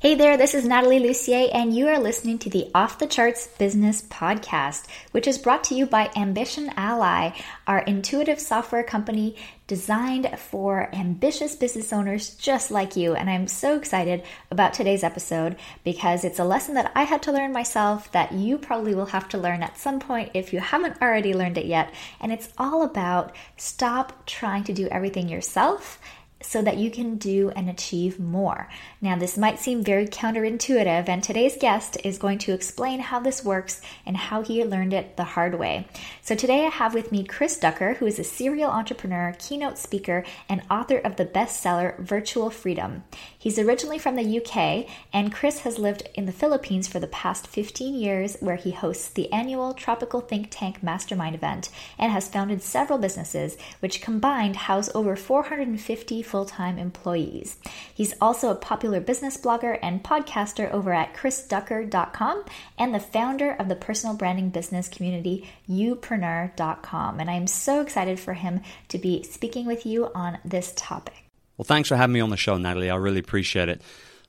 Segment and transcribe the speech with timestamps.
[0.00, 3.48] Hey there, this is Natalie Lussier, and you are listening to the Off the Charts
[3.58, 7.32] Business Podcast, which is brought to you by Ambition Ally,
[7.66, 9.34] our intuitive software company
[9.66, 13.16] designed for ambitious business owners just like you.
[13.16, 14.22] And I'm so excited
[14.52, 18.56] about today's episode because it's a lesson that I had to learn myself that you
[18.56, 21.92] probably will have to learn at some point if you haven't already learned it yet.
[22.20, 25.98] And it's all about stop trying to do everything yourself
[26.40, 28.68] so that you can do and achieve more.
[29.00, 33.44] Now, this might seem very counterintuitive, and today's guest is going to explain how this
[33.44, 35.88] works and how he learned it the hard way.
[36.22, 40.24] So, today I have with me Chris Ducker, who is a serial entrepreneur, keynote speaker,
[40.48, 43.02] and author of the bestseller Virtual Freedom.
[43.36, 47.46] He's originally from the UK, and Chris has lived in the Philippines for the past
[47.46, 52.62] 15 years, where he hosts the annual Tropical Think Tank Mastermind event and has founded
[52.62, 57.56] several businesses, which combined house over 450 full time employees.
[57.92, 62.44] He's also a popular business blogger and podcaster over at chrisducker.com
[62.78, 67.20] and the founder of the personal branding business community, youpreneur.com.
[67.20, 71.24] And I'm so excited for him to be speaking with you on this topic.
[71.56, 72.90] Well, thanks for having me on the show, Natalie.
[72.90, 73.82] I really appreciate it.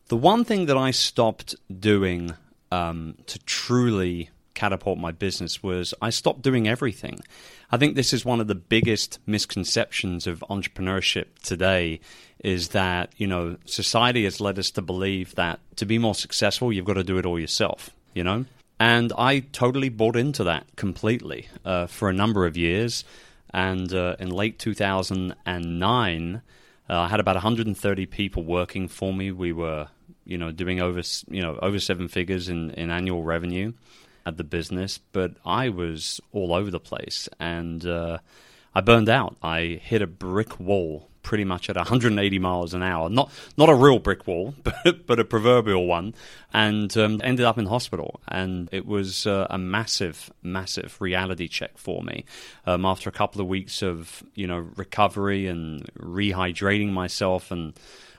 [0.08, 2.34] The one thing that I stopped doing
[2.72, 7.22] um, to truly catapult my business was I stopped doing everything.
[7.72, 12.00] I think this is one of the biggest misconceptions of entrepreneurship today
[12.44, 16.73] is that, you know, society has led us to believe that to be more successful,
[16.73, 18.45] you've got to do it all yourself, you know?
[18.80, 23.03] And I totally bought into that completely uh, for a number of years.
[23.53, 26.41] And uh, in late 2009,
[26.90, 29.31] uh, I had about 130 people working for me.
[29.31, 29.90] We were,
[30.23, 33.73] you know, doing over, you know, over seven figures in, in annual revenue
[34.25, 38.19] at the business, but I was all over the place and uh,
[38.74, 39.35] I burned out.
[39.41, 43.09] I hit a brick wall pretty much at 180 miles an hour.
[43.09, 46.16] Not not a real brick wall, but but a proverbial one,
[46.53, 48.19] and um, ended up in hospital.
[48.28, 52.25] And it was uh, a massive, massive reality check for me.
[52.66, 57.74] Um, after a couple of weeks of you know recovery and rehydrating myself and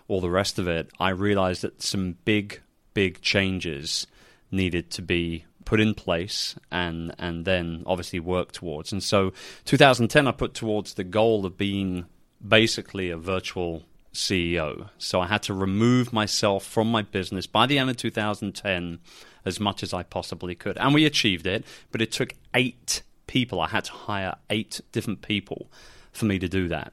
[0.09, 2.61] all the rest of it, I realized that some big,
[2.95, 4.07] big changes
[4.51, 8.93] needed to be put in place and and then obviously work towards.
[8.93, 9.33] And so
[9.65, 12.07] 2010 I put towards the goal of being
[12.47, 14.89] basically a virtual CEO.
[14.99, 18.99] So I had to remove myself from my business by the end of 2010
[19.45, 20.77] as much as I possibly could.
[20.79, 23.61] And we achieved it, but it took 8 people.
[23.61, 25.69] I had to hire 8 different people
[26.13, 26.93] for me to do that.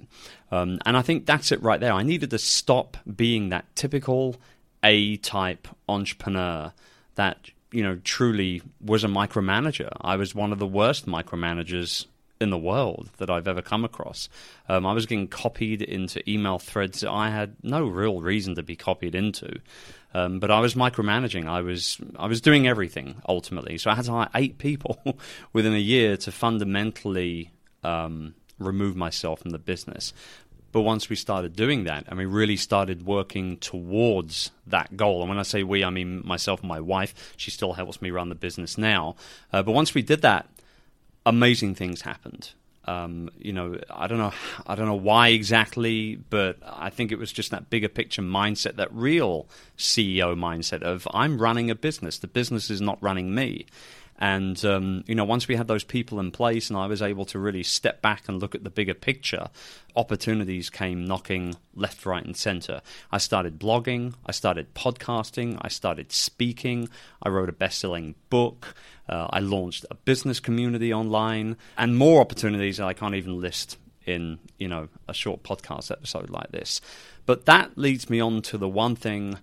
[0.52, 1.94] Um, and I think that's it right there.
[1.94, 4.36] I needed to stop being that typical
[4.84, 6.72] A type entrepreneur
[7.16, 9.90] that you know, truly was a micromanager.
[10.02, 12.06] I was one of the worst micromanagers
[12.40, 14.30] in the world that I've ever come across.
[14.70, 18.64] Um, I was getting copied into email threads that I had no real reason to
[18.64, 19.60] be copied into.
[20.14, 21.48] Um, but I was micromanaging.
[21.48, 23.78] I was I was doing everything ultimately.
[23.78, 25.00] So I had to hire eight people
[25.54, 27.52] within a year to fundamentally
[27.84, 30.14] um, remove myself from the business.
[30.72, 35.30] But once we started doing that and we really started working towards that goal, and
[35.30, 38.30] when I say we, I mean myself and my wife, she still helps me run
[38.30, 39.16] the business now.
[39.52, 40.48] Uh, but once we did that,
[41.26, 42.52] amazing things happened.
[42.86, 44.32] Um, you know, I don't know,
[44.66, 48.78] I don't know why exactly, but I think it was just that bigger picture mindset,
[48.78, 49.48] that real
[49.78, 52.18] CEO mindset of I'm running a business.
[52.18, 53.66] The business is not running me.
[54.20, 57.26] And um, you know, once we had those people in place, and I was able
[57.26, 59.50] to really step back and look at the bigger picture,
[59.96, 62.82] opportunities came knocking left, right, and center.
[63.12, 66.90] I started blogging, I started podcasting, I started speaking,
[67.22, 68.76] I wrote a best-selling book,
[69.08, 73.78] uh, I launched a business community online, and more opportunities I can't even list
[74.08, 76.82] in you know a short podcast episode like this.
[77.28, 79.38] But that leads me on to the one thing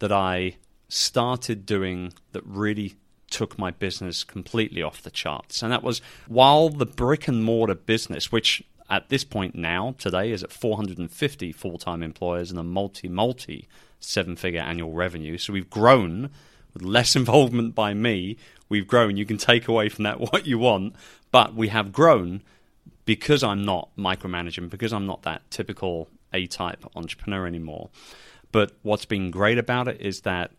[0.00, 0.56] that I
[0.88, 2.96] started doing that really
[3.30, 5.62] took my business completely off the charts.
[5.62, 10.32] And that was while the brick and mortar business, which at this point now, today,
[10.32, 13.68] is at 450 full time employers and a multi, multi
[14.00, 15.36] seven figure annual revenue.
[15.38, 16.30] So we've grown
[16.72, 18.36] with less involvement by me.
[18.68, 19.16] We've grown.
[19.16, 20.94] You can take away from that what you want,
[21.30, 22.42] but we have grown
[23.04, 27.90] because I'm not micromanaging, because I'm not that typical A type entrepreneur anymore.
[28.52, 30.52] But what's been great about it is that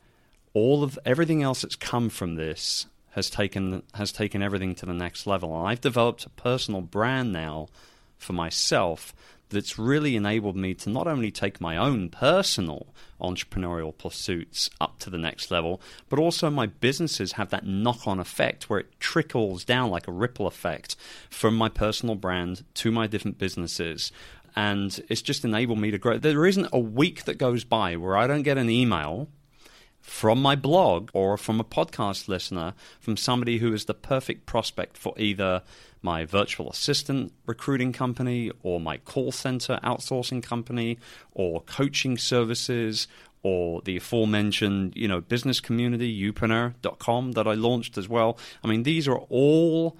[0.53, 4.93] all of everything else that's come from this has taken has taken everything to the
[4.93, 5.57] next level.
[5.57, 7.67] And I've developed a personal brand now
[8.17, 9.13] for myself
[9.49, 12.87] that's really enabled me to not only take my own personal
[13.19, 18.19] entrepreneurial pursuits up to the next level, but also my businesses have that knock on
[18.19, 20.95] effect where it trickles down like a ripple effect
[21.29, 24.11] from my personal brand to my different businesses.
[24.55, 26.17] And it's just enabled me to grow.
[26.17, 29.29] There isn't a week that goes by where I don't get an email
[30.09, 34.97] from my blog or from a podcast listener from somebody who is the perfect prospect
[34.97, 35.61] for either
[36.01, 40.97] my virtual assistant recruiting company or my call center outsourcing company
[41.33, 43.07] or coaching services
[43.43, 48.37] or the aforementioned, you know, business community, youpreneur.com that I launched as well.
[48.63, 49.95] I mean, these are all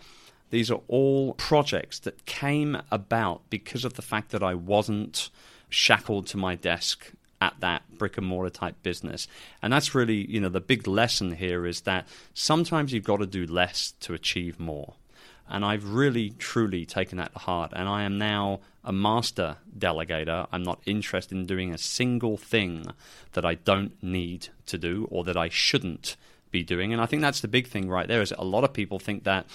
[0.50, 5.30] these are all projects that came about because of the fact that I wasn't
[5.70, 7.12] shackled to my desk
[7.42, 9.28] at that brick and mortar type business.
[9.62, 13.26] And that's really, you know, the big lesson here is that sometimes you've got to
[13.26, 14.96] do less to achieve more.
[15.48, 17.72] And I've really, truly taken that to heart.
[17.76, 20.48] And I am now a master delegator.
[20.52, 22.86] I'm not interested in doing a single thing
[23.34, 26.18] that I don't need to do or that I shouldn't
[26.52, 26.94] be doing.
[26.94, 29.24] And I think that's the big thing right there is a lot of people think
[29.24, 29.48] that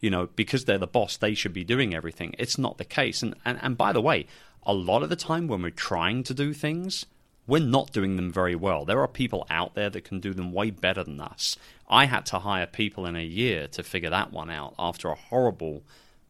[0.00, 2.34] you know, because they're the boss, they should be doing everything.
[2.38, 3.22] It's not the case.
[3.22, 4.26] And, and, and by the way,
[4.64, 7.06] a lot of the time when we're trying to do things,
[7.46, 8.84] we're not doing them very well.
[8.84, 11.56] There are people out there that can do them way better than us.
[11.88, 15.14] I had to hire people in a year to figure that one out after a
[15.14, 15.82] horrible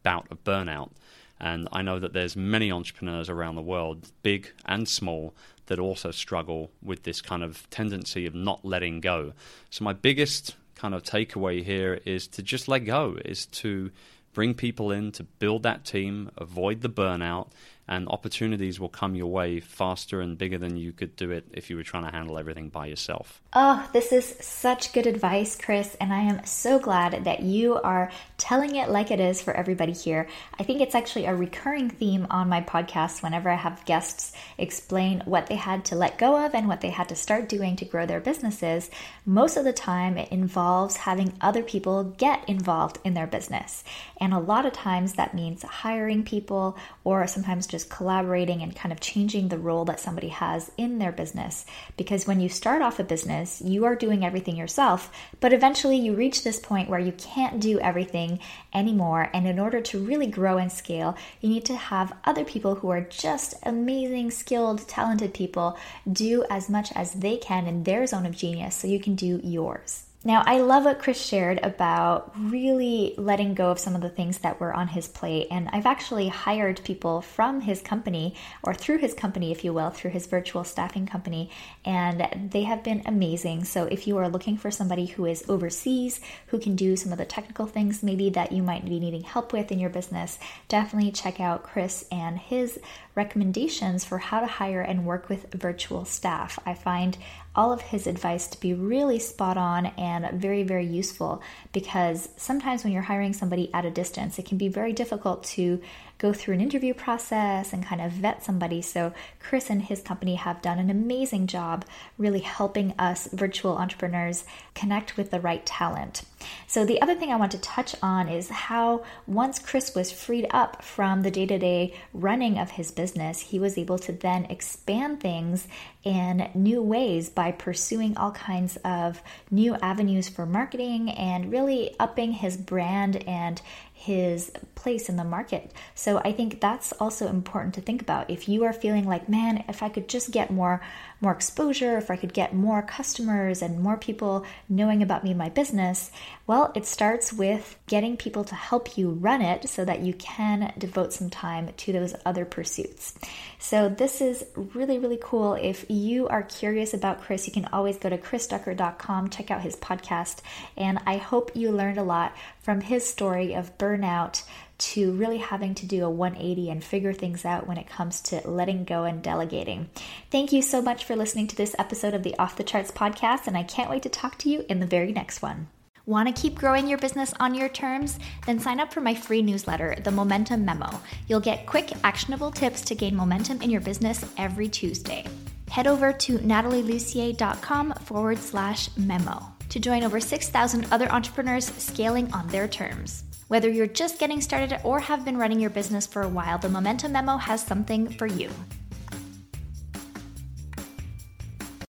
[0.03, 0.91] bout of burnout.
[1.39, 5.33] And I know that there's many entrepreneurs around the world, big and small,
[5.67, 9.33] that also struggle with this kind of tendency of not letting go.
[9.69, 13.91] So my biggest kind of takeaway here is to just let go, is to
[14.33, 17.47] bring people in to build that team, avoid the burnout,
[17.87, 21.69] and opportunities will come your way faster and bigger than you could do it if
[21.69, 23.41] you were trying to handle everything by yourself.
[23.53, 28.11] Oh, this is such good advice, Chris, and I am so glad that you are
[28.37, 30.27] telling it like it is for everybody here.
[30.59, 35.21] I think it's actually a recurring theme on my podcast whenever I have guests explain
[35.25, 37.85] what they had to let go of and what they had to start doing to
[37.85, 38.89] grow their businesses.
[39.25, 43.83] Most of the time, it involves having other people get involved in their business.
[44.19, 48.93] And a lot of times that means hiring people or sometimes just collaborating and kind
[48.93, 51.65] of changing the role that somebody has in their business.
[51.97, 55.11] Because when you start off a business, you are doing everything yourself,
[55.41, 58.39] but eventually you reach this point where you can't do everything
[58.73, 59.29] anymore.
[59.33, 62.89] And in order to really grow and scale, you need to have other people who
[62.91, 65.77] are just amazing, skilled, talented people
[66.09, 69.41] do as much as they can in their zone of genius so you can do
[69.43, 70.04] yours.
[70.27, 74.39] Now, I love what Chris shared about really letting go of some of the things
[74.39, 75.49] that were on his plate.
[75.51, 78.33] And I've actually hired people from his company,
[78.63, 81.51] or through his company, if you will, through his virtual staffing company,
[81.85, 83.65] and they have been amazing.
[83.65, 87.19] So, if you are looking for somebody who is overseas, who can do some of
[87.19, 91.11] the technical things maybe that you might be needing help with in your business, definitely
[91.11, 92.79] check out Chris and his
[93.13, 96.57] recommendations for how to hire and work with virtual staff.
[96.65, 97.15] I find
[97.55, 101.41] all of his advice to be really spot on and very, very useful
[101.71, 105.81] because sometimes when you're hiring somebody at a distance, it can be very difficult to
[106.17, 108.81] go through an interview process and kind of vet somebody.
[108.81, 111.85] So, Chris and his company have done an amazing job
[112.17, 116.23] really helping us virtual entrepreneurs connect with the right talent.
[116.67, 120.47] So, the other thing I want to touch on is how once Chris was freed
[120.51, 124.45] up from the day to day running of his business, he was able to then
[124.45, 125.67] expand things
[126.03, 132.31] in new ways by pursuing all kinds of new avenues for marketing and really upping
[132.31, 133.61] his brand and
[134.05, 135.71] his place in the market.
[135.95, 138.29] So I think that's also important to think about.
[138.29, 140.81] If you are feeling like, man, if I could just get more
[141.25, 145.39] more exposure, if I could get more customers and more people knowing about me and
[145.39, 146.11] my business,
[146.45, 150.71] well, it starts with getting people to help you run it so that you can
[150.77, 153.15] devote some time to those other pursuits.
[153.57, 155.55] So, this is really, really cool.
[155.55, 159.75] If you are curious about Chris, you can always go to chrisducker.com, check out his
[159.77, 160.41] podcast,
[160.77, 164.43] and I hope you learned a lot from his story of burnout
[164.77, 168.41] to really having to do a 180 and figure things out when it comes to
[168.47, 169.89] letting go and delegating.
[170.31, 173.47] Thank you so much for listening to this episode of the Off the Charts podcast,
[173.47, 175.67] and I can't wait to talk to you in the very next one.
[176.05, 178.19] Want to keep growing your business on your terms?
[178.45, 181.01] Then sign up for my free newsletter, The Momentum Memo.
[181.27, 185.25] You'll get quick, actionable tips to gain momentum in your business every Tuesday.
[185.67, 192.47] Head over to natalielussier.com forward slash memo to join over 6,000 other entrepreneurs scaling on
[192.47, 193.24] their terms.
[193.47, 196.67] Whether you're just getting started or have been running your business for a while, the
[196.67, 198.49] Momentum Memo has something for you.